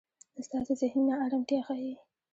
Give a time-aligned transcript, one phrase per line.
[0.45, 1.91] ستاسې زهني نا ارمتیا ښي.